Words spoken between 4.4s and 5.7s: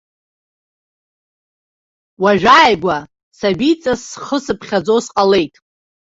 сыԥхьаӡо сҟалеит.